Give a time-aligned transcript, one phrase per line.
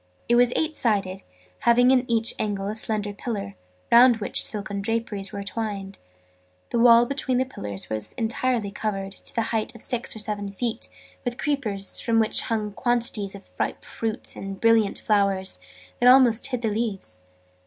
[0.27, 1.21] It was eight sided,
[1.59, 3.53] having in each angle a slender pillar,
[3.91, 5.99] round which silken draperies were twined.
[6.71, 10.51] The wall between the pillars was entirely covered, to the height of six or seven
[10.51, 10.89] feet,
[11.23, 15.61] with creepers, from which hung quantities of ripe fruit and of brilliant flowers,
[15.99, 17.21] that almost hid the leaves.